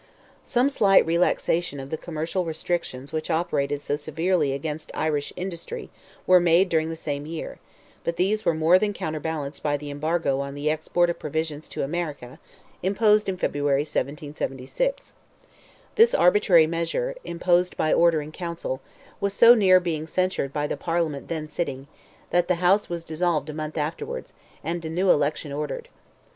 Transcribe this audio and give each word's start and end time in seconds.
Some 0.43 0.71
slight 0.71 1.05
relaxation 1.05 1.79
of 1.79 1.91
the 1.91 1.95
commercial 1.95 2.43
restrictions 2.43 3.13
which 3.13 3.29
operated 3.29 3.81
so 3.83 3.95
severely 3.97 4.51
against 4.51 4.89
Irish 4.95 5.31
industry 5.35 5.91
were 6.25 6.39
made 6.39 6.69
during 6.69 6.89
the 6.89 6.95
same 6.95 7.27
year, 7.27 7.59
but 8.03 8.15
these 8.15 8.43
were 8.43 8.55
more 8.55 8.79
than 8.79 8.93
counterbalanced 8.93 9.61
by 9.61 9.77
the 9.77 9.91
embargo 9.91 10.39
on 10.39 10.55
the 10.55 10.71
export 10.71 11.11
of 11.11 11.19
provisions 11.19 11.69
to 11.69 11.83
America, 11.83 12.39
imposed 12.81 13.29
in 13.29 13.37
February, 13.37 13.81
1776. 13.83 15.13
This 15.93 16.15
arbitrary 16.15 16.65
measure—imposed 16.65 17.77
by 17.77 17.93
order 17.93 18.23
in 18.23 18.31
Council—was 18.31 19.33
so 19.35 19.53
near 19.53 19.79
being 19.79 20.07
censured 20.07 20.51
by 20.51 20.65
the 20.65 20.75
Parliament 20.77 21.27
then 21.27 21.47
sitting, 21.47 21.85
that 22.31 22.47
the 22.47 22.55
House 22.55 22.89
was 22.89 23.03
dissolved 23.03 23.51
a 23.51 23.53
month 23.53 23.77
afterwards, 23.77 24.33
and 24.63 24.83
a 24.83 24.89
new 24.89 25.11
election 25.11 25.51
ordered. 25.51 25.89